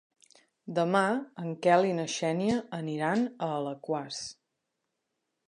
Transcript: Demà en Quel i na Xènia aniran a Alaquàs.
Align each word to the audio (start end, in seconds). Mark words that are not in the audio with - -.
Demà 0.77 1.01
en 1.43 1.51
Quel 1.65 1.85
i 1.89 1.93
na 1.99 2.07
Xènia 2.15 2.57
aniran 2.79 3.23
a 3.29 3.53
Alaquàs. 3.61 4.25